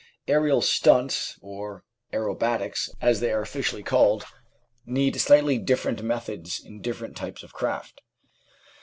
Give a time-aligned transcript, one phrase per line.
[0.27, 4.23] Aerial "stunts" or "aerobatics," as they are officially called,
[4.83, 8.01] need slightly different methods in different types of craft.